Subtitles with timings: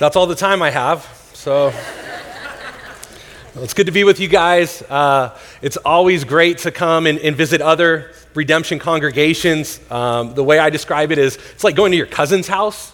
[0.00, 1.04] That's all the time I have.
[1.32, 1.72] So
[3.54, 4.82] it's good to be with you guys.
[4.82, 9.78] Uh, it's always great to come and, and visit other redemption congregations.
[9.92, 12.92] Um, the way I describe it is it's like going to your cousin's house.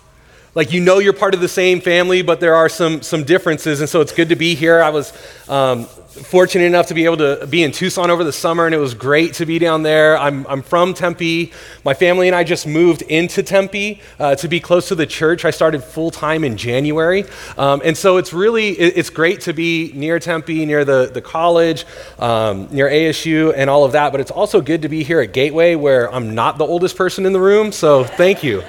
[0.54, 3.80] Like you know you're part of the same family, but there are some, some differences.
[3.80, 4.82] And so it's good to be here.
[4.82, 5.14] I was
[5.48, 5.86] um,
[6.18, 8.94] fortunate enough to be able to be in Tucson over the summer, and it was
[8.94, 10.18] great to be down there.
[10.18, 11.52] I'm, I'm from Tempe.
[11.84, 15.44] My family and I just moved into Tempe uh, to be close to the church.
[15.44, 17.24] I started full time in January.
[17.56, 21.22] Um, and so it's really, it, it's great to be near Tempe, near the, the
[21.22, 21.86] college,
[22.18, 24.12] um, near ASU, and all of that.
[24.12, 27.26] But it's also good to be here at Gateway where I'm not the oldest person
[27.26, 27.72] in the room.
[27.72, 28.62] So thank you.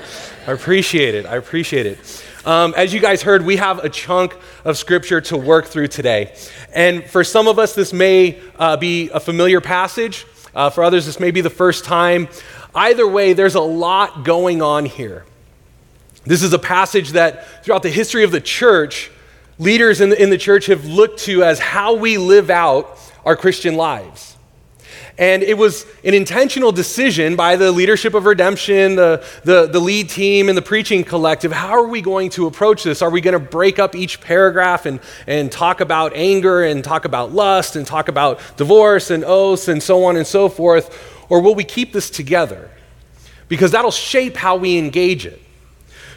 [0.48, 1.26] I appreciate it.
[1.26, 2.26] I appreciate it.
[2.46, 6.34] Um, as you guys heard, we have a chunk of scripture to work through today.
[6.74, 10.26] And for some of us, this may uh, be a familiar passage.
[10.56, 12.30] Uh, for others, this may be the first time.
[12.74, 15.26] Either way, there's a lot going on here.
[16.24, 19.12] This is a passage that throughout the history of the church,
[19.58, 23.36] leaders in the, in the church have looked to as how we live out our
[23.36, 24.38] Christian lives.
[25.20, 30.10] And it was an intentional decision by the leadership of Redemption, the, the, the, lead
[30.10, 31.52] team, and the preaching collective.
[31.52, 33.02] How are we going to approach this?
[33.02, 37.04] Are we going to break up each paragraph and, and talk about anger and talk
[37.04, 40.98] about lust and talk about divorce and oaths and so on and so forth?
[41.28, 42.72] Or will we keep this together?
[43.50, 45.42] Because that'll shape how we engage it.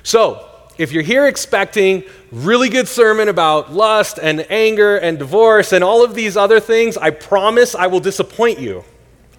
[0.05, 5.83] So, if you're here expecting really good sermon about lust and anger and divorce and
[5.83, 8.85] all of these other things, I promise I will disappoint you.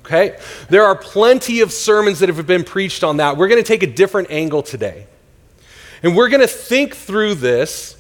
[0.06, 0.38] Okay?
[0.70, 3.38] There are plenty of sermons that have been preached on that.
[3.38, 5.08] We're going to take a different angle today.
[6.02, 7.98] And we're going to think through this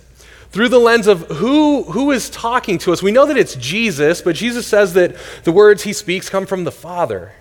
[0.53, 3.01] through the lens of who, who is talking to us.
[3.01, 6.63] We know that it's Jesus, but Jesus says that the words he speaks come from
[6.63, 7.33] the Father.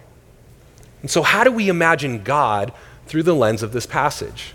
[1.02, 2.72] And so, how do we imagine God
[3.06, 4.54] through the lens of this passage?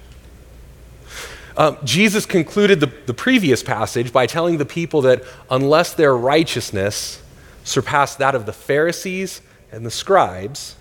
[1.56, 7.22] Um, Jesus concluded the, the previous passage by telling the people that unless their righteousness
[7.64, 9.42] surpassed that of the Pharisees
[9.72, 10.76] and the scribes,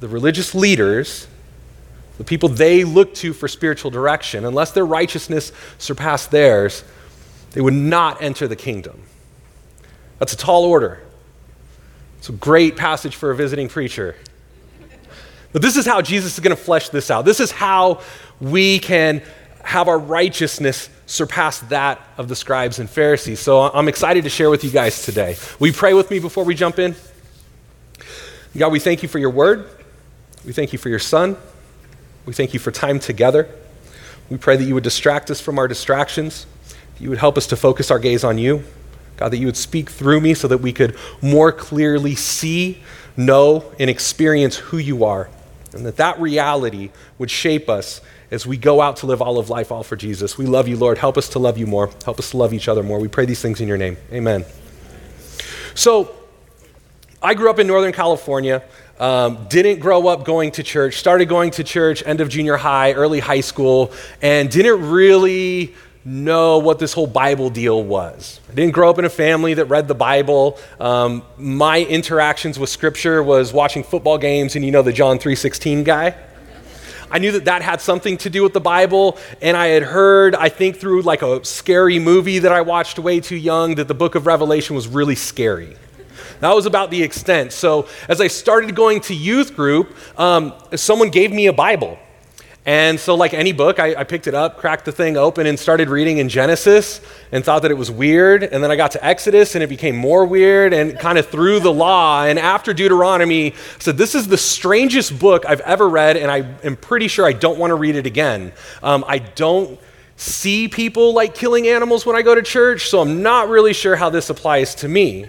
[0.00, 1.26] the religious leaders,
[2.18, 6.84] the people they looked to for spiritual direction, unless their righteousness surpassed theirs,
[7.52, 9.02] they would not enter the kingdom.
[10.18, 11.00] That's a tall order.
[12.18, 14.16] It's a great passage for a visiting preacher.
[15.52, 17.24] But this is how Jesus is going to flesh this out.
[17.24, 18.02] This is how
[18.40, 19.22] we can
[19.64, 23.40] have our righteousness surpass that of the scribes and Pharisees.
[23.40, 25.36] So I'm excited to share with you guys today.
[25.58, 26.94] Will you pray with me before we jump in?
[28.56, 29.68] God, we thank you for your word.
[30.44, 31.36] We thank you for your son.
[32.26, 33.48] We thank you for time together.
[34.28, 36.46] We pray that you would distract us from our distractions,
[36.94, 38.64] that you would help us to focus our gaze on you.
[39.16, 42.82] God, that you would speak through me so that we could more clearly see,
[43.16, 45.28] know, and experience who you are.
[45.72, 48.00] And that that reality would shape us
[48.30, 50.38] as we go out to live all of life all for Jesus.
[50.38, 50.98] We love you, Lord.
[50.98, 51.90] Help us to love you more.
[52.04, 52.98] Help us to love each other more.
[52.98, 53.96] We pray these things in your name.
[54.12, 54.44] Amen.
[55.74, 56.14] So,
[57.22, 58.62] I grew up in Northern California.
[58.98, 62.92] Um, didn't grow up going to church, started going to church end of junior high,
[62.92, 63.92] early high school,
[64.22, 68.40] and didn't really know what this whole Bible deal was.
[68.50, 70.58] I didn't grow up in a family that read the Bible.
[70.78, 75.84] Um, my interactions with Scripture was watching football games, and you know the John 3:16
[75.84, 76.14] guy.
[77.10, 80.34] I knew that that had something to do with the Bible, and I had heard,
[80.34, 83.94] I think through like a scary movie that I watched way too young, that the
[83.94, 85.76] book of Revelation was really scary.
[86.40, 87.52] That was about the extent.
[87.52, 91.98] So as I started going to youth group, um, someone gave me a Bible.
[92.66, 95.58] And so, like any book, I, I, picked it up, cracked the thing open, and
[95.58, 97.00] started reading in Genesis
[97.32, 98.42] and thought that it was weird.
[98.42, 101.60] And then I got to Exodus and it became more weird and kind of through
[101.60, 102.24] the law.
[102.24, 106.54] And after Deuteronomy, I said, This is the strangest book I've ever read, and I
[106.62, 108.52] am pretty sure I don't want to read it again.
[108.82, 109.80] Um, I don't
[110.16, 113.96] see people like killing animals when I go to church, so I'm not really sure
[113.96, 115.28] how this applies to me.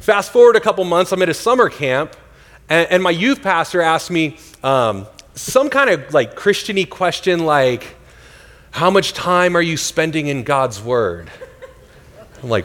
[0.00, 2.16] Fast forward a couple months, I'm at a summer camp,
[2.70, 7.96] and, and my youth pastor asked me um, some kind of like Christiany question like,
[8.70, 11.30] How much time are you spending in God's Word?
[12.42, 12.64] I'm like,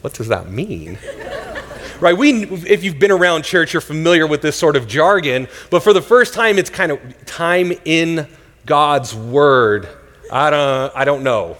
[0.00, 0.98] What does that mean?
[2.00, 2.16] right?
[2.16, 5.92] We, if you've been around church, you're familiar with this sort of jargon, but for
[5.92, 8.26] the first time, it's kind of time in
[8.64, 9.86] God's Word.
[10.32, 11.58] I don't, I don't know.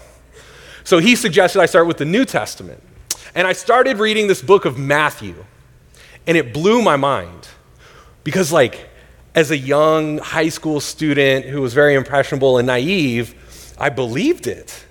[0.83, 2.81] So he suggested I start with the New Testament.
[3.35, 5.35] And I started reading this book of Matthew,
[6.25, 7.49] and it blew my mind.
[8.23, 8.89] Because, like,
[9.35, 13.35] as a young high school student who was very impressionable and naive,
[13.77, 14.85] I believed it.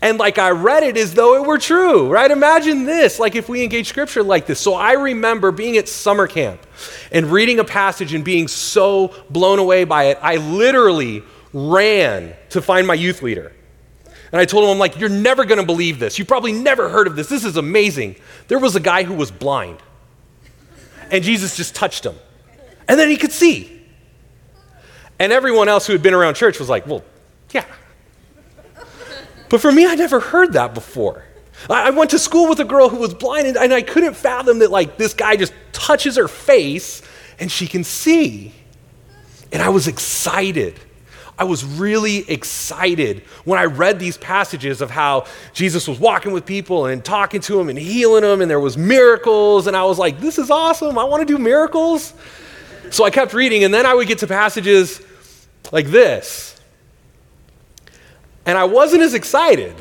[0.00, 2.30] And like I read it as though it were true, right?
[2.30, 4.60] Imagine this, like if we engage scripture like this.
[4.60, 6.64] So I remember being at summer camp
[7.10, 10.18] and reading a passage and being so blown away by it.
[10.22, 13.55] I literally ran to find my youth leader.
[14.36, 16.18] And I told him, I'm like, you're never going to believe this.
[16.18, 17.26] You probably never heard of this.
[17.26, 18.16] This is amazing.
[18.48, 19.78] There was a guy who was blind,
[21.10, 22.14] and Jesus just touched him.
[22.86, 23.80] And then he could see.
[25.18, 27.02] And everyone else who had been around church was like, well,
[27.52, 27.64] yeah.
[29.48, 31.24] But for me, I never heard that before.
[31.70, 34.70] I went to school with a girl who was blind, and I couldn't fathom that,
[34.70, 37.00] like, this guy just touches her face
[37.38, 38.52] and she can see.
[39.50, 40.78] And I was excited.
[41.38, 46.46] I was really excited when I read these passages of how Jesus was walking with
[46.46, 49.66] people and talking to them and healing them, and there was miracles.
[49.66, 50.98] And I was like, this is awesome.
[50.98, 52.14] I want to do miracles.
[52.90, 55.02] So I kept reading, and then I would get to passages
[55.72, 56.58] like this.
[58.46, 59.74] And I wasn't as excited.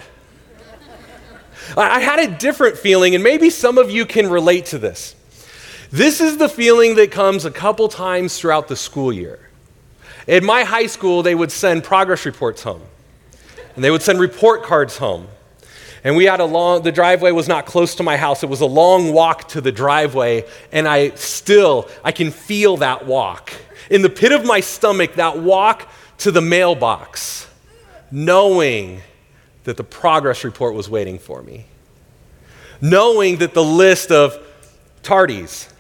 [1.78, 5.16] I had a different feeling, and maybe some of you can relate to this.
[5.92, 9.45] This is the feeling that comes a couple times throughout the school year.
[10.28, 12.82] In my high school, they would send progress reports home,
[13.76, 15.28] and they would send report cards home.
[16.04, 18.44] And we had a long, the driveway was not close to my house.
[18.44, 23.06] It was a long walk to the driveway, and I still, I can feel that
[23.06, 23.54] walk.
[23.90, 25.88] In the pit of my stomach, that walk
[26.20, 27.48] to the mailbox,
[28.12, 29.02] knowing
[29.64, 31.66] that the progress report was waiting for me.
[32.82, 34.38] Knowing that the list of
[35.02, 35.72] tardies,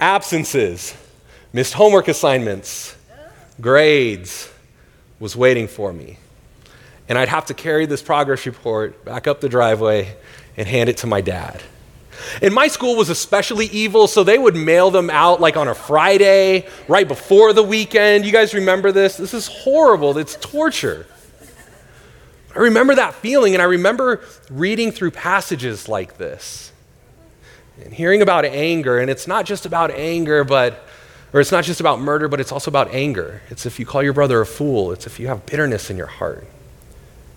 [0.00, 0.94] absences,
[1.52, 2.96] missed homework assignments,
[3.60, 4.52] grades
[5.20, 6.18] was waiting for me.
[7.08, 10.16] And I'd have to carry this progress report back up the driveway
[10.56, 11.62] and hand it to my dad.
[12.42, 15.74] And my school was especially evil, so they would mail them out like on a
[15.74, 18.26] Friday, right before the weekend.
[18.26, 19.16] You guys remember this?
[19.16, 20.18] This is horrible.
[20.18, 21.06] It's torture.
[22.54, 24.20] I remember that feeling, and I remember
[24.50, 26.72] reading through passages like this
[27.82, 28.98] and hearing about anger.
[28.98, 30.87] And it's not just about anger, but
[31.32, 33.42] or it's not just about murder, but it's also about anger.
[33.50, 36.06] It's if you call your brother a fool, it's if you have bitterness in your
[36.06, 36.46] heart.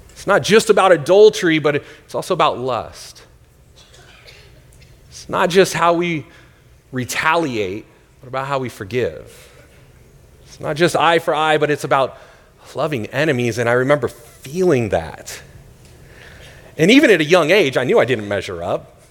[0.09, 3.23] It's not just about adultery, but it's also about lust.
[5.09, 6.25] It's not just how we
[6.91, 7.85] retaliate,
[8.21, 9.49] but about how we forgive.
[10.43, 12.17] It's not just eye for eye, but it's about
[12.75, 13.57] loving enemies.
[13.57, 15.41] And I remember feeling that.
[16.77, 19.01] And even at a young age, I knew I didn't measure up.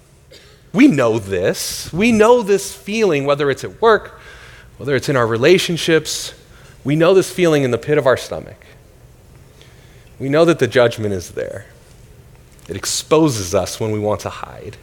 [0.72, 1.92] We know this.
[1.92, 4.19] We know this feeling, whether it's at work,
[4.80, 6.32] whether it's in our relationships,
[6.84, 8.56] we know this feeling in the pit of our stomach.
[10.18, 11.66] We know that the judgment is there.
[12.66, 14.78] It exposes us when we want to hide.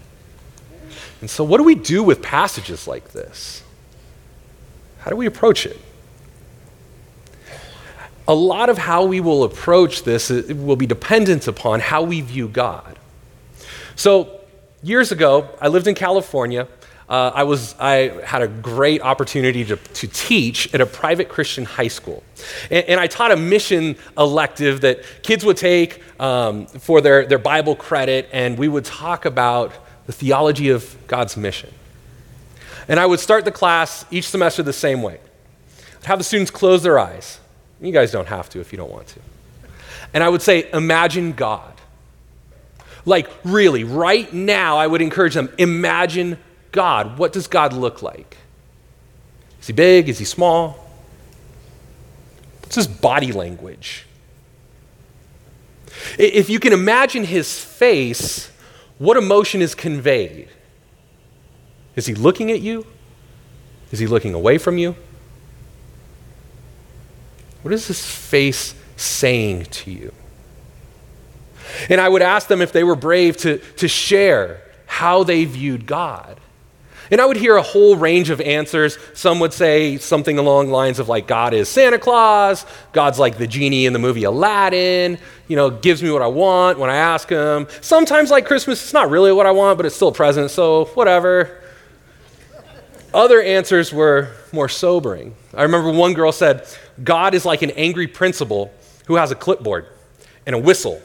[1.20, 3.64] And so, what do we do with passages like this?
[5.00, 5.80] How do we approach it?
[8.28, 12.48] A lot of how we will approach this will be dependent upon how we view
[12.48, 13.00] God.
[13.96, 14.42] So,
[14.84, 16.68] years ago, I lived in California
[17.10, 21.64] uh, I, was, I had a great opportunity to, to teach at a private Christian
[21.64, 22.22] high school.
[22.70, 27.38] And, and I taught a mission elective that kids would take um, for their, their
[27.38, 29.74] Bible credit, and we would talk about
[30.06, 31.74] the theology of God's mission.
[32.90, 35.20] And I would start the class each semester the same way.
[36.00, 37.40] I'd have the students close their eyes.
[37.80, 39.20] You guys don't have to if you don't want to.
[40.14, 41.74] And I would say, Imagine God.
[43.06, 46.38] Like, really, right now, I would encourage them, imagine
[46.72, 48.38] God, what does God look like?
[49.62, 50.10] Is he big?
[50.10, 50.88] Is he small?
[52.62, 54.06] What's his body language?
[56.18, 58.52] If you can imagine his face,
[58.98, 60.50] what emotion is conveyed?
[61.96, 62.86] Is he looking at you?
[63.92, 64.96] Is he looking away from you?
[67.62, 70.14] What is his face saying to you?
[71.90, 75.86] And I would ask them if they were brave to, to share how they viewed
[75.86, 76.40] God.
[77.10, 78.98] And I would hear a whole range of answers.
[79.14, 83.48] Some would say something along lines of, like, God is Santa Claus, God's like the
[83.48, 87.30] genie in the movie Aladdin, you know, gives me what I want when I ask
[87.30, 87.68] him.
[87.82, 90.86] Sometimes, like Christmas, it's not really what I want, but it's still a present, so
[90.86, 91.62] whatever.
[93.14, 95.36] Other answers were more sobering.
[95.54, 96.68] I remember one girl said,
[97.04, 98.72] God is like an angry principal
[99.08, 99.88] who has a clipboard
[100.46, 101.02] and a whistle.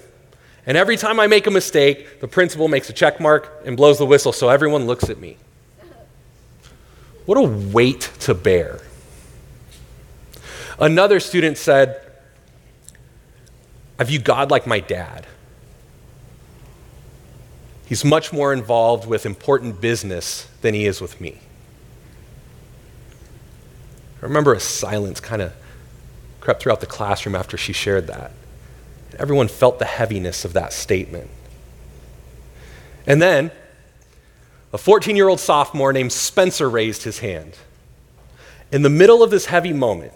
[0.67, 3.99] And every time I make a mistake, the principal makes a check mark and blows
[3.99, 5.37] the whistle so everyone looks at me.
[7.27, 8.81] What a weight to bear.
[10.79, 12.01] Another student said,
[13.99, 15.27] I view God like my dad.
[17.87, 21.39] He's much more involved with important business than he is with me.
[24.21, 25.53] I remember a silence kind of
[26.41, 28.33] crept throughout the classroom after she shared that.
[29.19, 31.31] Everyone felt the heaviness of that statement.
[33.07, 33.51] And then
[34.73, 37.57] a 14 year old sophomore named Spencer raised his hand.
[38.71, 40.13] In the middle of this heavy moment,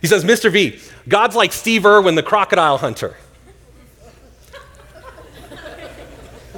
[0.00, 0.50] He says, Mr.
[0.50, 0.78] V,
[1.08, 3.16] God's like Steve Irwin, the crocodile hunter.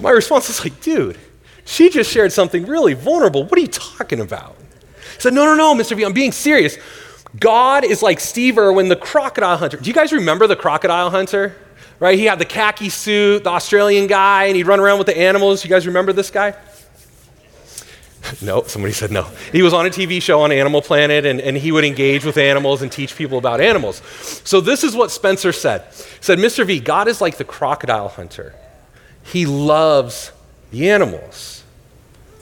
[0.01, 1.19] My response is like, dude,
[1.65, 3.45] she just shared something really vulnerable.
[3.45, 4.57] What are you talking about?
[5.15, 5.97] He said, no, no, no, Mr.
[5.97, 6.77] V, I'm being serious.
[7.39, 9.77] God is like Steve Irwin, the crocodile hunter.
[9.77, 11.55] Do you guys remember the crocodile hunter?
[12.01, 12.19] Right?
[12.19, 15.63] He had the khaki suit, the Australian guy, and he'd run around with the animals.
[15.63, 16.55] You guys remember this guy?
[18.43, 19.25] no, somebody said no.
[19.53, 22.37] He was on a TV show on Animal Planet, and, and he would engage with
[22.37, 24.03] animals and teach people about animals.
[24.45, 25.85] So this is what Spencer said.
[25.93, 26.65] He said, Mr.
[26.65, 28.55] V, God is like the crocodile hunter.
[29.25, 30.33] He loves
[30.71, 31.63] the animals.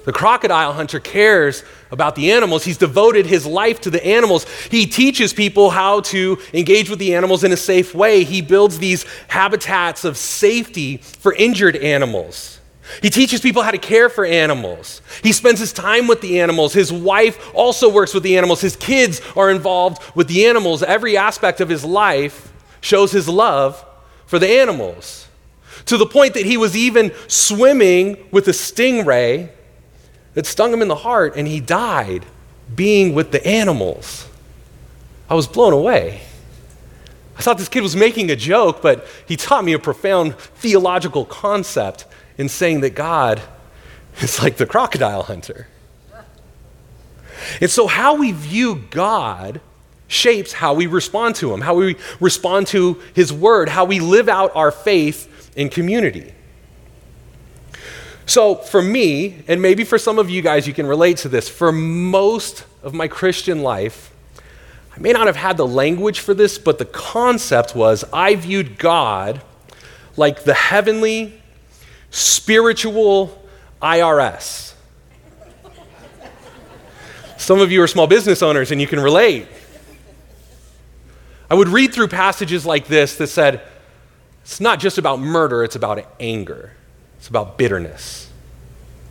[0.04, 2.64] The crocodile hunter cares about the animals.
[2.64, 4.46] He's devoted his life to the animals.
[4.70, 8.24] He teaches people how to engage with the animals in a safe way.
[8.24, 12.59] He builds these habitats of safety for injured animals.
[13.02, 15.02] He teaches people how to care for animals.
[15.22, 16.72] He spends his time with the animals.
[16.72, 18.60] His wife also works with the animals.
[18.60, 20.82] His kids are involved with the animals.
[20.82, 23.84] Every aspect of his life shows his love
[24.26, 25.28] for the animals
[25.86, 29.50] to the point that he was even swimming with a stingray
[30.34, 32.24] that stung him in the heart and he died
[32.74, 34.28] being with the animals.
[35.28, 36.22] I was blown away.
[37.36, 41.24] I thought this kid was making a joke, but he taught me a profound theological
[41.24, 42.04] concept
[42.40, 43.42] in saying that God
[44.22, 45.68] is like the crocodile hunter.
[47.60, 49.60] And so, how we view God
[50.08, 54.26] shapes how we respond to Him, how we respond to His Word, how we live
[54.26, 56.32] out our faith in community.
[58.24, 61.46] So, for me, and maybe for some of you guys, you can relate to this,
[61.46, 64.14] for most of my Christian life,
[64.96, 68.78] I may not have had the language for this, but the concept was I viewed
[68.78, 69.42] God
[70.16, 71.39] like the heavenly,
[72.10, 73.42] spiritual
[73.80, 74.74] IRS.
[77.36, 79.46] Some of you are small business owners and you can relate.
[81.50, 83.62] I would read through passages like this that said,
[84.42, 86.72] it's not just about murder, it's about anger.
[87.18, 88.30] It's about bitterness.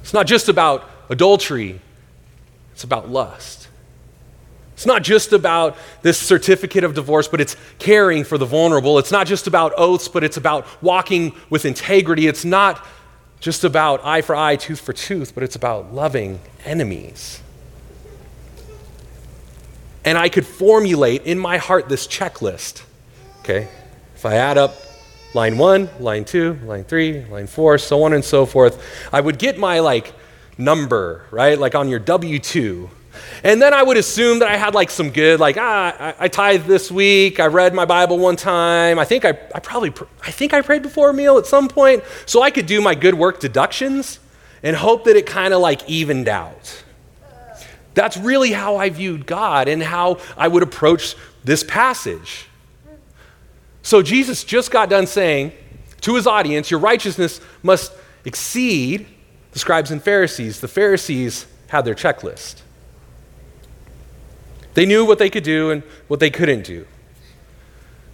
[0.02, 1.82] It's not just about adultery,
[2.74, 3.59] it's about lust.
[4.80, 8.98] It's not just about this certificate of divorce, but it's caring for the vulnerable.
[8.98, 12.28] It's not just about oaths, but it's about walking with integrity.
[12.28, 12.88] It's not
[13.42, 17.42] just about eye for eye, tooth for tooth, but it's about loving enemies.
[20.06, 22.84] And I could formulate in my heart this checklist.
[23.42, 23.68] Okay?
[24.16, 24.78] If I add up
[25.34, 28.82] line one, line two, line three, line four, so on and so forth.
[29.12, 30.14] I would get my like
[30.58, 31.60] number, right?
[31.60, 32.92] Like on your W 2.
[33.44, 36.28] And then I would assume that I had like some good, like, ah, I, I
[36.28, 37.40] tithed this week.
[37.40, 39.00] I read my Bible one time.
[39.00, 39.94] I think I, I probably,
[40.26, 42.04] I think I prayed before a meal at some point.
[42.26, 44.20] So I could do my good work deductions
[44.64, 46.84] and hope that it kind of like evened out.
[47.94, 52.48] That's really how I viewed God and how I would approach this passage.
[53.82, 55.52] So Jesus just got done saying
[56.02, 57.92] to his audience, Your righteousness must
[58.26, 59.08] exceed
[59.52, 60.60] the scribes and Pharisees.
[60.60, 62.62] The Pharisees had their checklist.
[64.74, 66.86] They knew what they could do and what they couldn't do.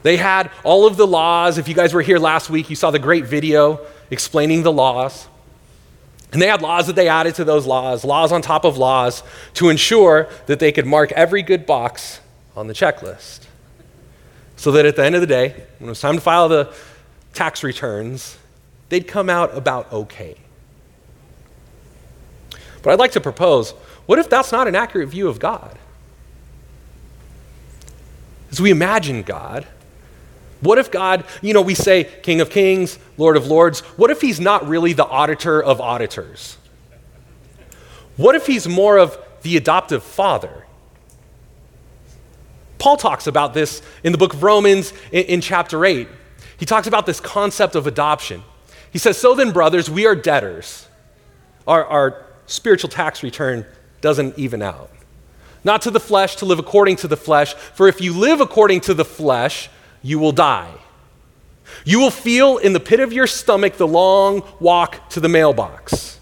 [0.03, 1.57] They had all of the laws.
[1.57, 3.79] If you guys were here last week, you saw the great video
[4.11, 5.27] explaining the laws.
[6.31, 9.23] And they had laws that they added to those laws, laws on top of laws,
[9.55, 12.19] to ensure that they could mark every good box
[12.55, 13.45] on the checklist
[14.55, 16.73] so that at the end of the day, when it was time to file the
[17.33, 18.37] tax returns,
[18.89, 20.35] they'd come out about okay.
[22.81, 23.71] But I'd like to propose
[24.05, 25.77] what if that's not an accurate view of God?
[28.55, 29.67] As we imagine God,
[30.61, 34.21] what if God, you know, we say King of Kings, Lord of Lords, what if
[34.21, 36.55] he's not really the auditor of auditors?
[38.15, 40.65] What if he's more of the adoptive father?
[42.77, 46.07] Paul talks about this in the book of Romans in, in, chapter 8.
[46.55, 48.41] He talks about this concept of adoption.
[48.89, 50.87] He says, So then, brothers, we are debtors.
[51.67, 53.65] Our, our spiritual tax return
[53.99, 54.91] doesn't even out.
[55.65, 58.81] Not to the flesh, to live according to the flesh, for if you live according
[58.81, 59.69] to the flesh,
[60.01, 60.71] you will die.
[61.83, 66.19] You will feel in the pit of your stomach the long walk to the mailbox.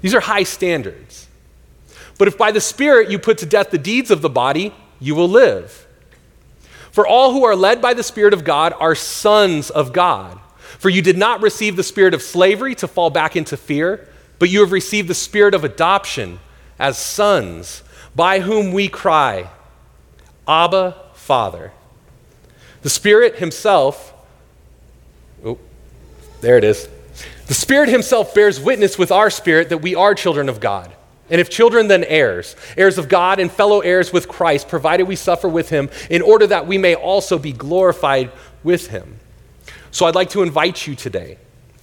[0.00, 1.26] These are high standards.
[2.16, 5.14] But if by the Spirit you put to death the deeds of the body, you
[5.14, 5.86] will live.
[6.92, 10.38] For all who are led by the Spirit of God are sons of God.
[10.78, 14.06] For you did not receive the spirit of slavery to fall back into fear,
[14.38, 16.38] but you have received the spirit of adoption
[16.78, 17.82] as sons,
[18.14, 19.50] by whom we cry,
[20.46, 21.72] Abba, Father.
[22.82, 24.12] The Spirit Himself,
[25.44, 25.58] oh,
[26.40, 26.88] there it is.
[27.46, 30.92] The Spirit Himself bears witness with our spirit that we are children of God.
[31.30, 35.16] And if children, then heirs, heirs of God and fellow heirs with Christ, provided we
[35.16, 38.30] suffer with him, in order that we may also be glorified
[38.62, 39.18] with him.
[39.90, 41.38] So I'd like to invite you today.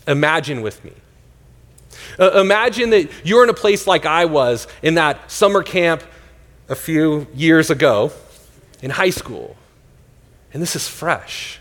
[0.07, 0.91] Imagine with me.
[2.19, 6.03] Uh, imagine that you're in a place like I was in that summer camp
[6.71, 8.13] a few years ago
[8.81, 9.57] in high school.
[10.53, 11.59] And this is fresh.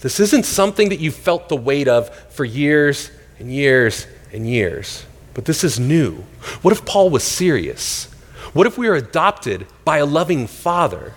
[0.00, 5.04] This isn't something that you've felt the weight of for years and years and years.
[5.34, 6.24] But this is new.
[6.62, 8.06] What if Paul was serious?
[8.54, 11.12] What if we are adopted by a loving father?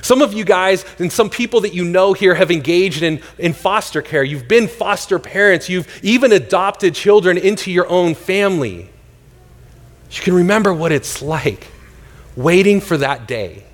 [0.00, 3.52] Some of you guys and some people that you know here have engaged in, in
[3.52, 4.24] foster care.
[4.24, 5.68] You've been foster parents.
[5.68, 8.88] You've even adopted children into your own family.
[10.12, 11.66] You can remember what it's like
[12.36, 13.64] waiting for that day,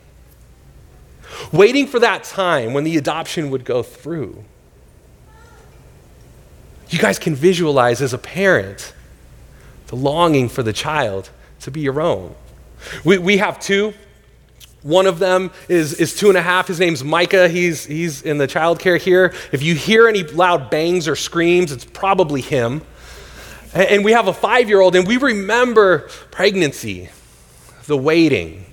[1.52, 4.44] waiting for that time when the adoption would go through.
[6.88, 8.94] You guys can visualize as a parent
[9.88, 12.34] the longing for the child to be your own.
[13.04, 13.92] We, we have two.
[14.82, 16.68] One of them is, is two and a half.
[16.68, 17.48] His name's Micah.
[17.48, 19.34] He's, he's in the child care here.
[19.50, 22.82] If you hear any loud bangs or screams, it's probably him.
[23.74, 27.08] And, and we have a five year old, and we remember pregnancy,
[27.86, 28.66] the waiting,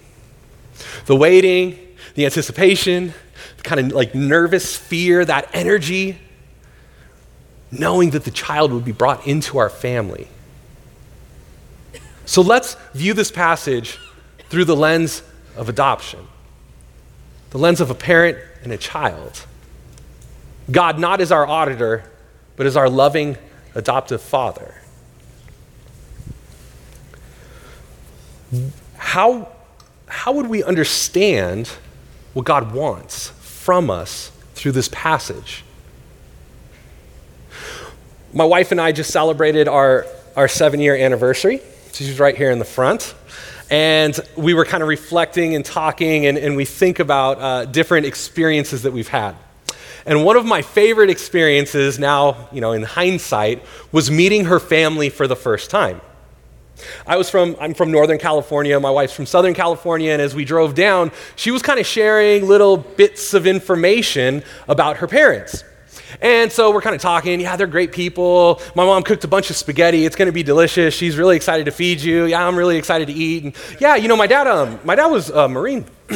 [1.05, 1.77] the waiting,
[2.15, 3.13] the anticipation,
[3.57, 6.17] the kind of like nervous fear, that energy,
[7.71, 10.27] knowing that the child would be brought into our family.
[12.25, 13.99] So let's view this passage
[14.49, 15.23] through the lens
[15.55, 16.27] of adoption,
[17.49, 19.45] the lens of a parent and a child.
[20.71, 22.03] God not as our auditor,
[22.55, 23.37] but as our loving
[23.75, 24.75] adoptive father.
[29.13, 29.47] How,
[30.07, 31.67] how would we understand
[32.33, 35.63] what God wants from us through this passage?
[38.33, 41.61] My wife and I just celebrated our, our seven year anniversary.
[41.91, 43.13] She's right here in the front.
[43.69, 48.07] And we were kind of reflecting and talking, and, and we think about uh, different
[48.07, 49.35] experiences that we've had.
[50.07, 53.61] And one of my favorite experiences now, you know, in hindsight,
[53.91, 56.01] was meeting her family for the first time.
[57.05, 60.45] I was from, I'm from Northern California, my wife's from Southern California, and as we
[60.45, 65.63] drove down, she was kind of sharing little bits of information about her parents.
[66.21, 67.39] And so we're kind of talking.
[67.39, 68.61] Yeah, they're great people.
[68.75, 70.05] My mom cooked a bunch of spaghetti.
[70.05, 70.93] It's going to be delicious.
[70.93, 72.25] She's really excited to feed you.
[72.25, 73.43] Yeah, I'm really excited to eat.
[73.43, 75.85] And yeah, you know, my dad, um, my dad was a Marine.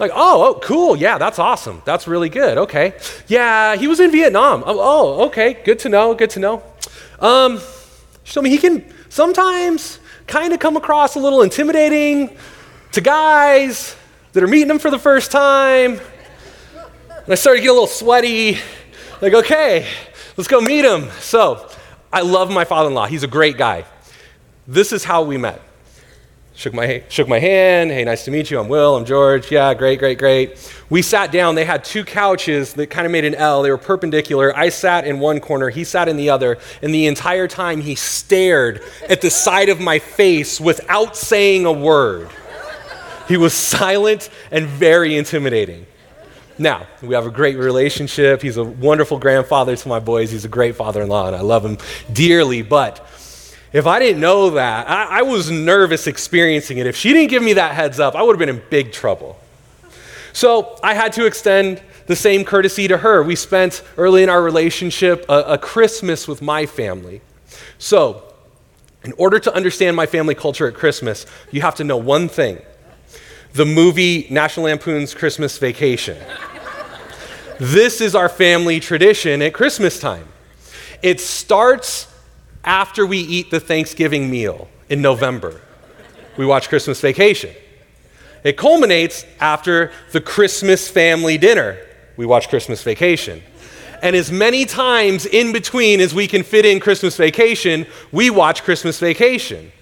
[0.00, 0.96] like, oh, oh, cool.
[0.96, 1.82] Yeah, that's awesome.
[1.84, 2.58] That's really good.
[2.58, 2.94] Okay.
[3.28, 4.62] Yeah, he was in Vietnam.
[4.66, 5.54] Oh, oh okay.
[5.64, 6.14] Good to know.
[6.14, 6.62] Good to know.
[7.20, 7.60] Um,
[8.24, 8.84] she told me he can
[9.16, 12.36] sometimes kind of come across a little intimidating
[12.92, 13.96] to guys
[14.34, 15.98] that are meeting him for the first time.
[17.24, 18.58] And I started to get a little sweaty.
[19.22, 19.88] Like, okay,
[20.36, 21.08] let's go meet him.
[21.20, 21.66] So
[22.12, 23.06] I love my father in law.
[23.06, 23.86] He's a great guy.
[24.66, 25.62] This is how we met.
[26.56, 27.90] Shook my, shook my hand.
[27.90, 28.58] Hey, nice to meet you.
[28.58, 28.96] I'm Will.
[28.96, 29.52] I'm George.
[29.52, 30.72] Yeah, great, great, great.
[30.88, 31.54] We sat down.
[31.54, 33.60] They had two couches that kind of made an L.
[33.60, 34.56] They were perpendicular.
[34.56, 35.68] I sat in one corner.
[35.68, 36.56] He sat in the other.
[36.80, 41.72] And the entire time, he stared at the side of my face without saying a
[41.72, 42.30] word.
[43.28, 45.84] He was silent and very intimidating.
[46.56, 48.40] Now, we have a great relationship.
[48.40, 50.30] He's a wonderful grandfather to my boys.
[50.30, 51.76] He's a great father in law, and I love him
[52.10, 52.62] dearly.
[52.62, 53.06] But
[53.76, 56.86] if I didn't know that, I, I, was nervous experiencing it.
[56.86, 59.38] If she didn't give me that heads up, I would have been in big trouble.
[60.32, 63.22] So I had to extend the same courtesy to her.
[63.22, 67.20] We spent early in our relationship a, a Christmas with my family.
[67.76, 68.22] So,
[69.04, 72.62] in order to understand my family culture at Christmas, you have to know one thing
[73.52, 76.16] the movie National Lampoon's Christmas Vacation.
[77.58, 80.28] this is our family tradition at Christmas time.
[81.02, 82.06] It starts
[82.66, 85.60] after we eat the Thanksgiving meal in November.
[86.36, 87.54] We watch Christmas Vacation.
[88.44, 91.78] It culminates after the Christmas family dinner.
[92.16, 93.42] We watch Christmas Vacation.
[94.02, 98.62] And as many times in between as we can fit in Christmas Vacation, we watch
[98.62, 99.72] Christmas Vacation.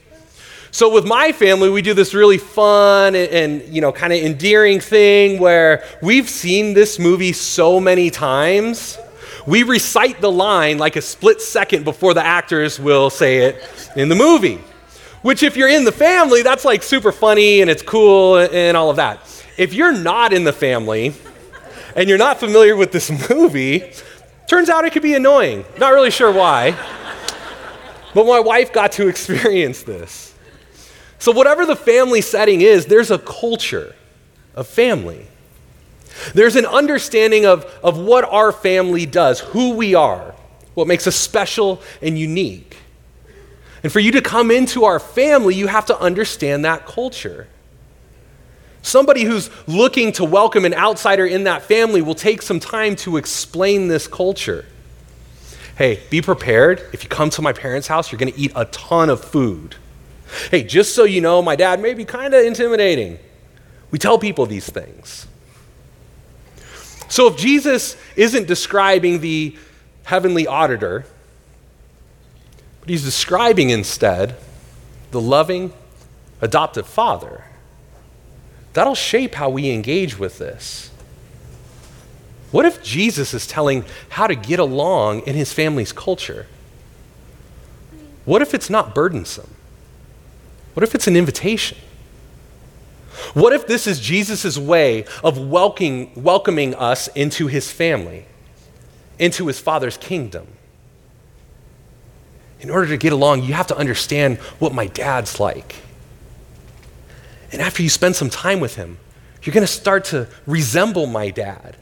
[0.70, 4.20] So with my family, we do this really fun and, and you know kind of
[4.20, 8.98] endearing thing where we've seen this movie so many times.
[9.46, 14.08] We recite the line like a split second before the actors will say it in
[14.08, 14.60] the movie.
[15.22, 18.90] Which, if you're in the family, that's like super funny and it's cool and all
[18.90, 19.20] of that.
[19.56, 21.14] If you're not in the family
[21.96, 23.92] and you're not familiar with this movie,
[24.46, 25.64] turns out it could be annoying.
[25.78, 26.72] Not really sure why.
[28.14, 30.34] But my wife got to experience this.
[31.18, 33.94] So, whatever the family setting is, there's a culture
[34.54, 35.26] of family.
[36.34, 40.34] There's an understanding of, of what our family does, who we are,
[40.74, 42.76] what makes us special and unique.
[43.82, 47.48] And for you to come into our family, you have to understand that culture.
[48.80, 53.16] Somebody who's looking to welcome an outsider in that family will take some time to
[53.16, 54.66] explain this culture.
[55.76, 56.82] Hey, be prepared.
[56.92, 59.76] If you come to my parents' house, you're going to eat a ton of food.
[60.50, 63.18] Hey, just so you know, my dad may be kind of intimidating.
[63.90, 65.23] We tell people these things.
[67.08, 69.56] So if Jesus isn't describing the
[70.04, 71.04] heavenly auditor,
[72.80, 74.36] but he's describing instead
[75.10, 75.72] the loving
[76.40, 77.44] adoptive father,
[78.72, 80.90] that'll shape how we engage with this.
[82.50, 86.46] What if Jesus is telling how to get along in his family's culture?
[88.24, 89.50] What if it's not burdensome?
[90.74, 91.78] What if it's an invitation?
[93.34, 98.26] What if this is Jesus' way of welcoming, welcoming us into his family,
[99.18, 100.46] into his father's kingdom?
[102.60, 105.76] In order to get along, you have to understand what my dad's like.
[107.52, 108.98] And after you spend some time with him,
[109.42, 111.76] you're going to start to resemble my dad.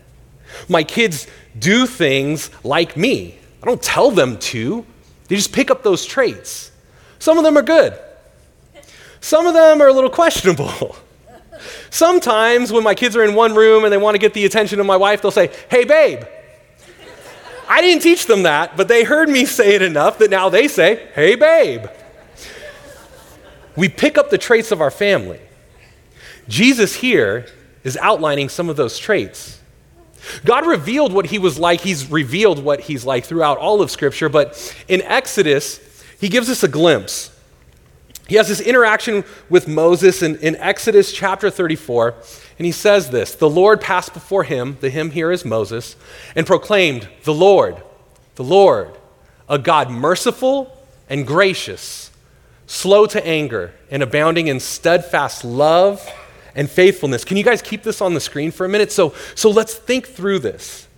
[0.68, 1.26] My kids
[1.58, 3.38] do things like me.
[3.62, 4.84] I don't tell them to,
[5.28, 6.72] they just pick up those traits.
[7.18, 7.98] Some of them are good,
[9.20, 10.96] some of them are a little questionable.
[11.92, 14.80] Sometimes when my kids are in one room and they want to get the attention
[14.80, 16.24] of my wife, they'll say, Hey, babe.
[17.68, 20.68] I didn't teach them that, but they heard me say it enough that now they
[20.68, 21.84] say, Hey, babe.
[23.76, 25.38] We pick up the traits of our family.
[26.48, 27.44] Jesus here
[27.84, 29.60] is outlining some of those traits.
[30.46, 31.82] God revealed what he was like.
[31.82, 35.78] He's revealed what he's like throughout all of Scripture, but in Exodus,
[36.18, 37.31] he gives us a glimpse.
[38.32, 42.14] He has this interaction with Moses in, in Exodus chapter 34,
[42.58, 45.96] and he says this The Lord passed before him, the him here is Moses,
[46.34, 47.82] and proclaimed, The Lord,
[48.36, 48.96] the Lord,
[49.50, 50.74] a God merciful
[51.10, 52.10] and gracious,
[52.66, 56.02] slow to anger, and abounding in steadfast love
[56.54, 57.26] and faithfulness.
[57.26, 58.90] Can you guys keep this on the screen for a minute?
[58.90, 60.88] So, so let's think through this.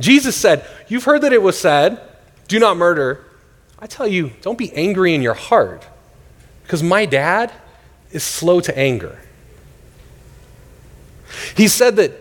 [0.00, 2.00] Jesus said, You've heard that it was said,
[2.48, 3.26] do not murder.
[3.78, 5.86] I tell you, don't be angry in your heart,
[6.62, 7.52] because my dad
[8.10, 9.18] is slow to anger.
[11.56, 12.12] He said that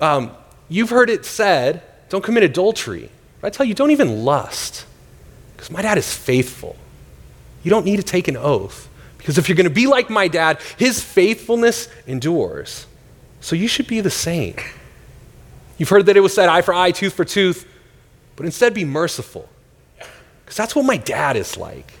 [0.00, 0.32] um,
[0.68, 3.10] you've heard it said, don't commit adultery.
[3.40, 4.86] But I tell you, don't even lust,
[5.56, 6.76] because my dad is faithful.
[7.62, 8.88] You don't need to take an oath.
[9.18, 12.86] Because if you're going to be like my dad, his faithfulness endures.
[13.40, 14.56] So you should be the same.
[15.78, 17.68] You've heard that it was said eye for eye, tooth for tooth,
[18.34, 19.48] but instead be merciful.
[20.44, 21.92] Because that's what my dad is like.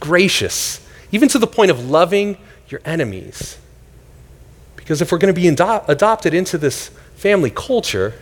[0.00, 3.58] Gracious, even to the point of loving your enemies.
[4.76, 8.14] Because if we're going to be ado- adopted into this family culture,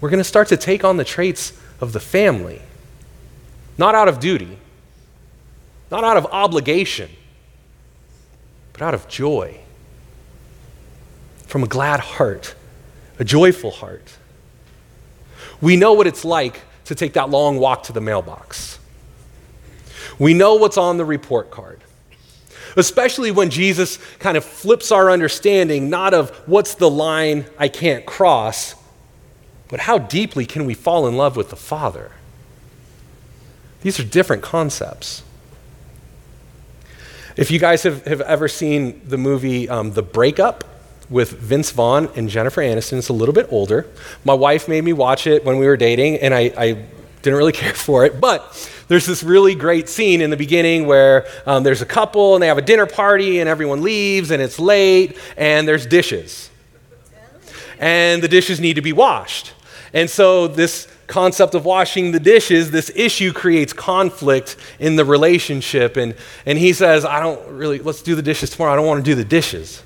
[0.00, 2.62] we're going to start to take on the traits of the family,
[3.76, 4.58] not out of duty
[5.90, 7.10] not out of obligation,
[8.72, 9.58] but out of joy.
[11.46, 12.54] From a glad heart,
[13.18, 14.16] a joyful heart.
[15.60, 18.78] We know what it's like to take that long walk to the mailbox.
[20.18, 21.80] We know what's on the report card.
[22.76, 28.04] Especially when Jesus kind of flips our understanding, not of what's the line I can't
[28.06, 28.74] cross,
[29.68, 32.12] but how deeply can we fall in love with the Father?
[33.82, 35.22] These are different concepts.
[37.36, 40.64] If you guys have, have ever seen the movie um, The Breakup
[41.08, 43.86] with Vince Vaughn and Jennifer Aniston, it's a little bit older.
[44.24, 46.84] My wife made me watch it when we were dating, and I, I
[47.22, 48.20] didn't really care for it.
[48.20, 52.42] But there's this really great scene in the beginning where um, there's a couple and
[52.42, 56.50] they have a dinner party, and everyone leaves, and it's late, and there's dishes.
[57.78, 59.52] And the dishes need to be washed.
[59.92, 65.96] And so this concept of washing the dishes, this issue creates conflict in the relationship.
[65.96, 66.14] And,
[66.46, 68.72] and he says, I don't really, let's do the dishes tomorrow.
[68.72, 69.82] I don't want to do the dishes.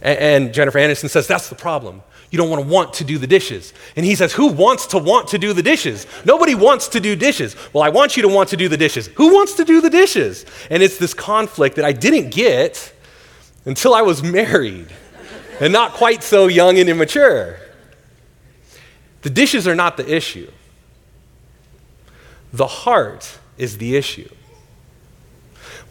[0.00, 2.02] And, and Jennifer Aniston says, That's the problem.
[2.34, 3.72] You don't want to want to do the dishes.
[3.94, 6.04] And he says, Who wants to want to do the dishes?
[6.24, 7.54] Nobody wants to do dishes.
[7.72, 9.06] Well, I want you to want to do the dishes.
[9.14, 10.44] Who wants to do the dishes?
[10.68, 12.92] And it's this conflict that I didn't get
[13.64, 14.88] until I was married
[15.60, 17.56] and not quite so young and immature.
[19.22, 20.50] The dishes are not the issue,
[22.52, 24.28] the heart is the issue.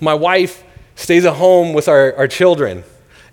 [0.02, 0.62] My wife
[0.96, 2.84] stays at home with our, our children,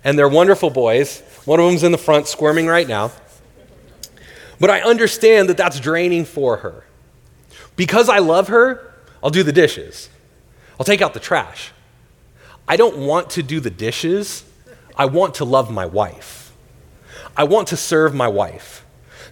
[0.01, 1.23] and they're wonderful boys.
[1.45, 3.11] One of them's in the front squirming right now.
[4.59, 6.83] But I understand that that's draining for her.
[7.75, 10.09] Because I love her, I'll do the dishes.
[10.79, 11.71] I'll take out the trash.
[12.67, 14.43] I don't want to do the dishes.
[14.95, 16.53] I want to love my wife.
[17.35, 18.85] I want to serve my wife.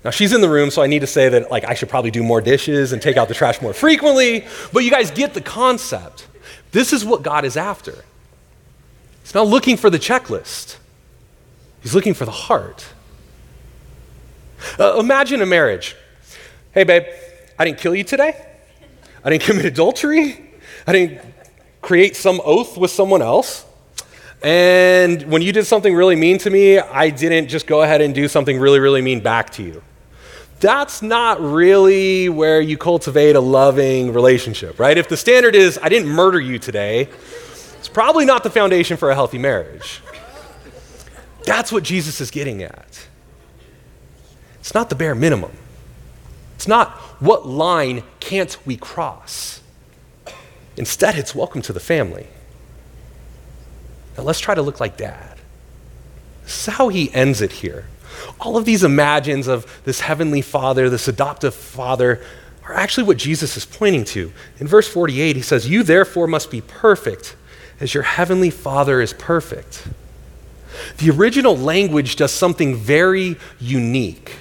[0.04, 2.12] Now she's in the room, so I need to say that like I should probably
[2.12, 5.42] do more dishes and take out the trash more frequently, but you guys get the
[5.42, 6.28] concept.
[6.72, 8.04] This is what God is after.
[9.22, 10.78] He's not looking for the checklist.
[11.82, 12.86] He's looking for the heart.
[14.78, 15.96] Uh, imagine a marriage.
[16.74, 17.04] Hey, babe,
[17.58, 18.46] I didn't kill you today.
[19.24, 20.52] I didn't commit adultery.
[20.86, 21.22] I didn't
[21.82, 23.66] create some oath with someone else.
[24.42, 28.16] And when you did something really mean to me, I didn't just go ahead and
[28.16, 29.84] do something really, really mean back to you.
[30.62, 34.98] That's not really where you cultivate a loving relationship, right?
[34.98, 37.10] If the standard is, I didn't murder you today,
[37.78, 40.02] it's probably not the foundation for a healthy marriage.
[41.44, 43.08] That's what Jesus is getting at.
[44.60, 45.52] It's not the bare minimum.
[46.56, 49.62] It's not what line can't we cross.
[50.78, 52.28] Instead, it's welcome to the family.
[54.18, 55.38] Now let's try to look like dad.
[56.44, 57.86] This is how he ends it here.
[58.40, 62.22] All of these imagines of this heavenly father, this adoptive father,
[62.66, 64.32] are actually what Jesus is pointing to.
[64.60, 67.36] In verse 48, he says, You therefore must be perfect
[67.80, 69.88] as your heavenly father is perfect.
[70.98, 74.38] The original language does something very unique.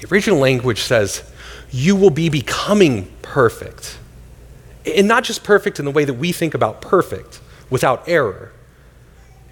[0.00, 1.22] The original language says,
[1.70, 3.98] You will be becoming perfect.
[4.86, 8.52] And not just perfect in the way that we think about perfect, without error.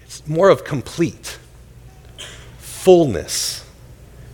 [0.03, 1.37] It's more of complete,
[2.57, 3.65] fullness.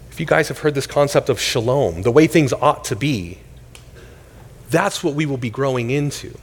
[0.09, 3.39] If you guys have heard this concept of shalom, the way things ought to be,
[4.69, 6.37] that's what we will be growing into.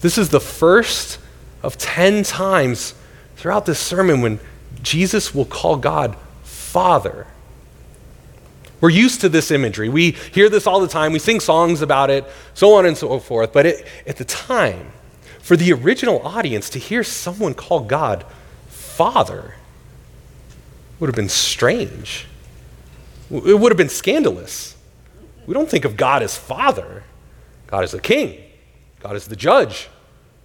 [0.00, 1.18] This is the first
[1.62, 2.94] of 10 times
[3.36, 4.40] throughout this sermon when
[4.82, 7.26] Jesus will call God Father.
[8.80, 9.88] We're used to this imagery.
[9.88, 11.12] We hear this all the time.
[11.12, 13.52] We sing songs about it, so on and so forth.
[13.52, 14.90] But it, at the time,
[15.40, 18.24] for the original audience to hear someone call God
[18.68, 19.54] Father
[20.98, 22.26] would have been strange.
[23.30, 24.76] It would have been scandalous.
[25.46, 27.04] We don't think of God as Father.
[27.66, 28.38] God is the king,
[29.00, 29.88] God is the judge,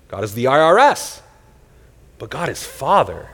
[0.07, 1.21] God is the IRS.
[2.19, 3.29] But God is Father.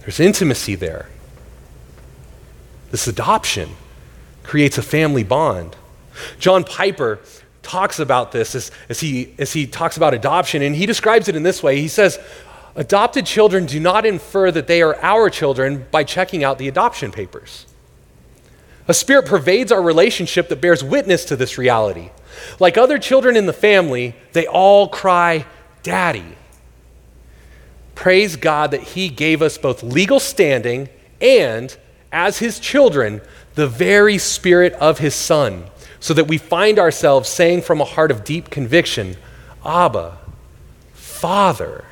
[0.00, 1.08] There's intimacy there.
[2.90, 3.70] This adoption
[4.42, 5.76] creates a family bond.
[6.38, 7.20] John Piper
[7.62, 11.36] talks about this as, as, he, as he talks about adoption, and he describes it
[11.36, 11.80] in this way.
[11.80, 12.18] He says,
[12.74, 17.10] Adopted children do not infer that they are our children by checking out the adoption
[17.10, 17.66] papers.
[18.88, 22.10] A spirit pervades our relationship that bears witness to this reality.
[22.58, 25.44] Like other children in the family, they all cry,
[25.82, 26.36] Daddy.
[27.94, 30.88] Praise God that He gave us both legal standing
[31.20, 31.76] and,
[32.10, 33.20] as His children,
[33.56, 35.64] the very Spirit of His Son,
[36.00, 39.16] so that we find ourselves saying from a heart of deep conviction,
[39.66, 40.16] Abba,
[40.94, 41.84] Father.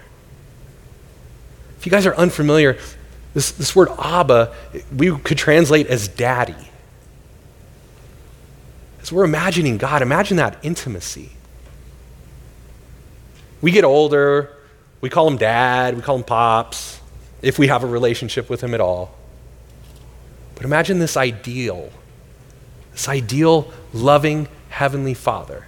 [1.78, 2.78] If you guys are unfamiliar,
[3.34, 4.54] this, this word Abba,
[4.96, 6.54] we could translate as daddy.
[9.06, 11.30] As we're imagining God, imagine that intimacy.
[13.60, 14.52] We get older,
[15.00, 17.00] we call him dad, we call him pops,
[17.40, 19.16] if we have a relationship with him at all.
[20.56, 21.92] But imagine this ideal,
[22.90, 25.66] this ideal, loving Heavenly Father.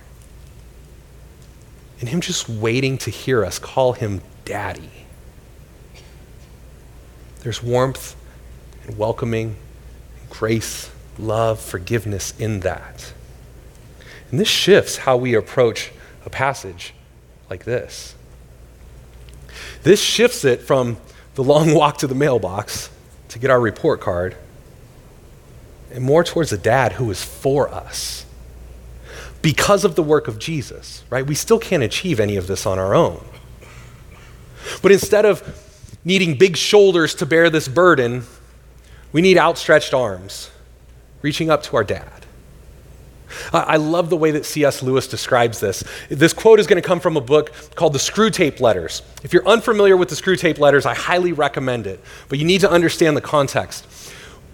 [2.00, 4.90] And him just waiting to hear us call him daddy.
[7.44, 8.16] There's warmth
[8.84, 9.54] and welcoming,
[10.20, 13.12] and grace, love, forgiveness in that.
[14.30, 15.90] And this shifts how we approach
[16.24, 16.94] a passage
[17.48, 18.14] like this.
[19.82, 20.98] This shifts it from
[21.34, 22.90] the long walk to the mailbox
[23.28, 24.36] to get our report card
[25.92, 28.26] and more towards a dad who is for us
[29.40, 31.26] because of the work of Jesus, right?
[31.26, 33.24] We still can't achieve any of this on our own.
[34.82, 35.42] But instead of
[36.04, 38.24] needing big shoulders to bear this burden,
[39.12, 40.50] we need outstretched arms,
[41.22, 42.17] reaching up to our dad.
[43.52, 44.82] I love the way that C.S.
[44.82, 45.84] Lewis describes this.
[46.08, 49.02] This quote is going to come from a book called The Screwtape Letters.
[49.22, 52.70] If you're unfamiliar with the Screwtape Letters, I highly recommend it, but you need to
[52.70, 53.86] understand the context.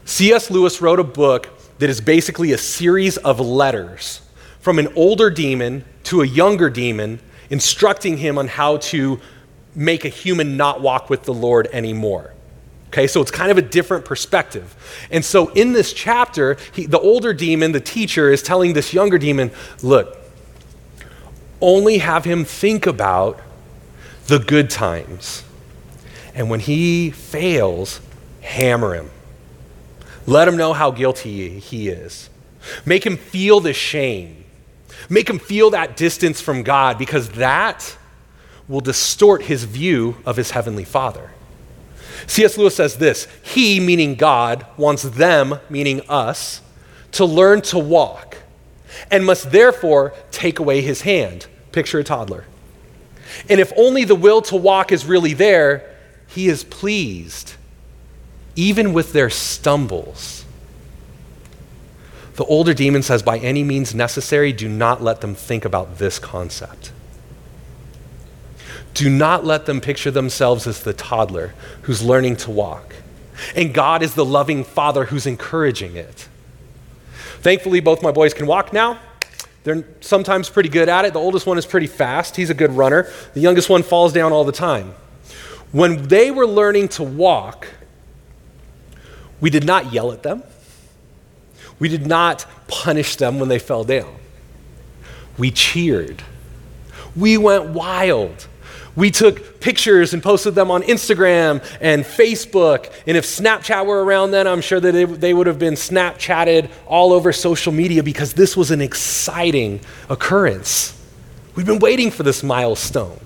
[0.05, 0.51] C.S.
[0.51, 4.21] Lewis wrote a book that is basically a series of letters
[4.61, 9.21] from an older demon to a younger demon, instructing him on how to
[9.75, 12.34] make a human not walk with the Lord anymore.
[12.95, 14.73] Okay, so it's kind of a different perspective.
[15.11, 19.19] And so in this chapter, he, the older demon, the teacher, is telling this younger
[19.19, 19.51] demon,
[19.83, 20.17] look,
[21.61, 23.41] only have him think about
[24.29, 25.43] the good times.
[26.37, 28.01] And when he fails,
[28.43, 29.11] hammer him.
[30.25, 32.31] Let him know how guilty he is.
[32.87, 34.45] Make him feel the shame.
[35.09, 37.97] Make him feel that distance from God because that
[38.69, 41.33] will distort his view of his heavenly Father.
[42.27, 42.57] C.S.
[42.59, 46.61] Lewis says this He, meaning God, wants them, meaning us,
[47.13, 48.39] to learn to walk
[49.11, 51.47] and must therefore take away his hand.
[51.73, 52.45] Picture a toddler.
[53.49, 55.91] And if only the will to walk is really there,
[56.27, 57.55] he is pleased,
[58.57, 60.45] even with their stumbles.
[62.35, 66.19] The older demon says, by any means necessary, do not let them think about this
[66.19, 66.93] concept.
[68.95, 71.53] Do not let them picture themselves as the toddler
[71.83, 72.95] who's learning to walk.
[73.57, 76.29] And God is the loving father who's encouraging it.
[77.41, 78.99] Thankfully, both my boys can walk now.
[79.65, 81.13] They're sometimes pretty good at it.
[81.13, 83.11] The oldest one is pretty fast, he's a good runner.
[83.33, 84.95] The youngest one falls down all the time.
[85.73, 87.67] When they were learning to walk,
[89.41, 90.43] we did not yell at them.
[91.79, 94.15] We did not punish them when they fell down.
[95.37, 96.23] We cheered.
[97.17, 98.47] We went wild.
[98.97, 102.93] We took pictures and posted them on Instagram and Facebook.
[103.07, 107.13] And if Snapchat were around then, I'm sure that they, would have been Snapchatted all
[107.13, 111.01] over social media because this was an exciting occurrence.
[111.57, 113.19] We've been waiting for this milestone.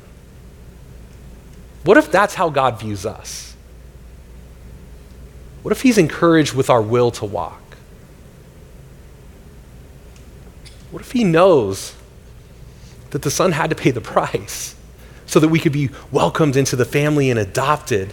[1.84, 3.54] What if that's how God views us?
[5.62, 7.60] What if He's encouraged with our will to walk?
[10.90, 11.94] What if He knows
[13.10, 14.74] that the Son had to pay the price?
[15.28, 18.12] So that we could be welcomed into the family and adopted.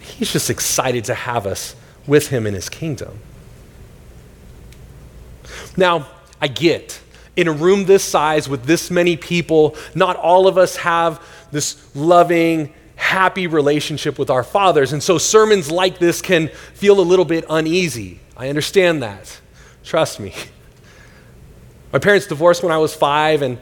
[0.00, 3.18] He's just excited to have us with him in his kingdom.
[5.76, 6.08] Now,
[6.40, 7.00] I get
[7.34, 11.94] in a room this size with this many people, not all of us have this
[11.94, 14.92] loving, happy relationship with our fathers.
[14.92, 18.20] And so sermons like this can feel a little bit uneasy.
[18.36, 19.40] I understand that.
[19.84, 20.32] Trust me.
[21.92, 23.58] My parents divorced when I was five, and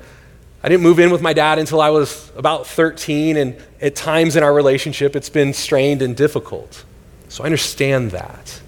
[0.65, 4.35] I didn't move in with my dad until I was about 13, and at times
[4.35, 6.87] in our relationship, it's been strained and difficult.
[7.29, 8.63] So I understand that.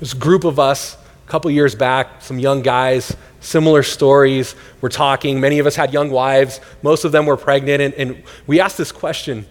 [0.00, 4.54] A group of us a couple years back, some young guys, similar stories.
[4.80, 5.40] We're talking.
[5.40, 8.78] Many of us had young wives, most of them were pregnant, and, and we asked
[8.78, 9.46] this question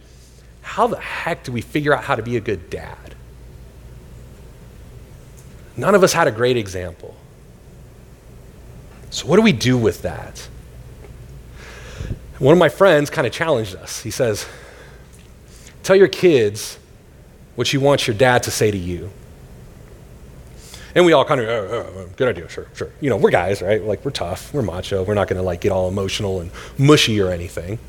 [0.62, 3.16] how the heck do we figure out how to be a good dad?
[5.76, 7.18] None of us had a great example.
[9.16, 10.46] So, what do we do with that?
[12.38, 14.02] One of my friends kind of challenged us.
[14.02, 14.46] He says,
[15.84, 16.78] Tell your kids
[17.56, 19.10] what you want your dad to say to you.
[20.94, 22.92] And we all kind of, oh, oh, oh, good idea, sure, sure.
[23.00, 23.82] You know, we're guys, right?
[23.82, 27.22] Like, we're tough, we're macho, we're not going to like get all emotional and mushy
[27.22, 27.80] or anything.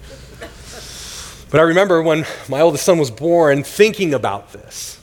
[1.50, 5.00] But I remember when my oldest son was born thinking about this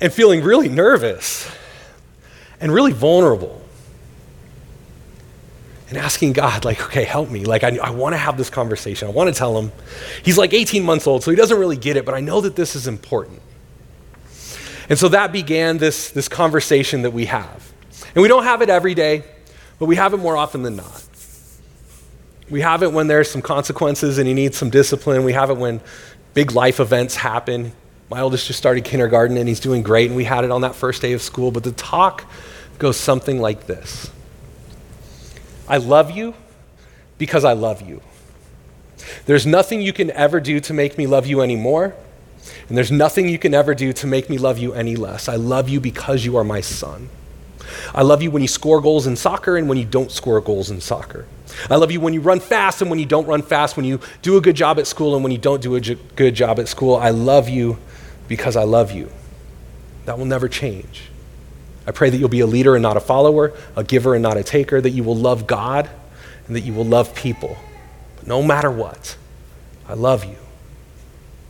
[0.00, 1.50] and feeling really nervous
[2.60, 3.64] and really vulnerable
[5.88, 7.44] and asking God, like, okay, help me.
[7.44, 9.08] Like, I, I want to have this conversation.
[9.08, 9.72] I want to tell him.
[10.22, 12.56] He's like 18 months old, so he doesn't really get it, but I know that
[12.56, 13.40] this is important.
[14.90, 17.72] And so that began this, this conversation that we have.
[18.14, 19.24] And we don't have it every day,
[19.78, 21.04] but we have it more often than not.
[22.50, 25.24] We have it when there's some consequences and he needs some discipline.
[25.24, 25.80] We have it when
[26.32, 27.72] big life events happen.
[28.10, 30.74] My oldest just started kindergarten and he's doing great, and we had it on that
[30.74, 31.50] first day of school.
[31.50, 32.24] But the talk
[32.78, 34.10] goes something like this
[35.68, 36.34] I love you
[37.18, 38.00] because I love you.
[39.26, 41.94] There's nothing you can ever do to make me love you anymore,
[42.68, 45.28] and there's nothing you can ever do to make me love you any less.
[45.28, 47.08] I love you because you are my son.
[47.94, 50.70] I love you when you score goals in soccer and when you don't score goals
[50.70, 51.26] in soccer.
[51.70, 54.00] I love you when you run fast and when you don't run fast, when you
[54.22, 56.68] do a good job at school and when you don't do a good job at
[56.68, 56.96] school.
[56.96, 57.78] I love you
[58.26, 59.10] because I love you.
[60.06, 61.07] That will never change.
[61.88, 64.36] I pray that you'll be a leader and not a follower, a giver and not
[64.36, 65.88] a taker, that you will love God
[66.46, 67.56] and that you will love people.
[68.16, 69.16] But no matter what,
[69.88, 70.36] I love you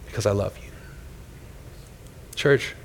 [0.06, 0.70] because I love you.
[2.36, 2.76] Church,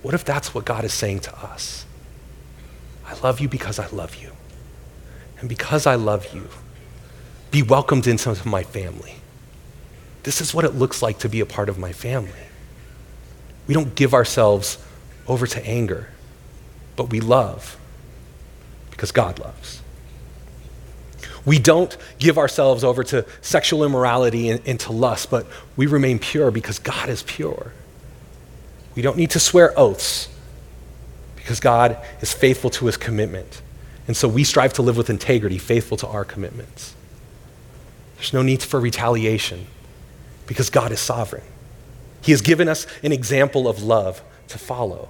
[0.00, 1.84] what if that's what God is saying to us?
[3.04, 4.32] I love you because I love you.
[5.40, 6.48] And because I love you,
[7.50, 9.16] be welcomed into my family.
[10.22, 12.32] This is what it looks like to be a part of my family.
[13.66, 14.78] We don't give ourselves
[15.26, 16.08] over to anger
[17.00, 17.78] but we love
[18.90, 19.80] because God loves.
[21.46, 25.46] We don't give ourselves over to sexual immorality and, and, to lust, but
[25.78, 27.72] we remain pure because God is pure.
[28.94, 30.28] We don't need to swear oaths
[31.36, 33.62] because God is faithful to his commitment.
[34.06, 36.94] And so we strive to live with integrity, faithful to our commitments.
[38.16, 39.68] There's no need for retaliation
[40.46, 41.44] because God is sovereign.
[42.20, 45.08] He has given us an example of love to follow.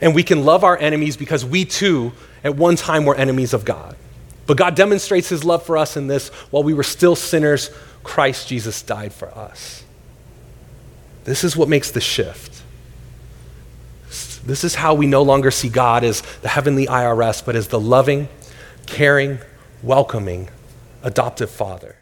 [0.00, 2.12] And we can love our enemies because we too,
[2.42, 3.96] at one time, were enemies of God.
[4.46, 7.70] But God demonstrates his love for us in this while we were still sinners,
[8.02, 9.84] Christ Jesus died for us.
[11.24, 12.62] This is what makes the shift.
[14.46, 17.80] This is how we no longer see God as the heavenly IRS, but as the
[17.80, 18.28] loving,
[18.86, 19.38] caring,
[19.82, 20.50] welcoming,
[21.02, 21.96] adoptive Father.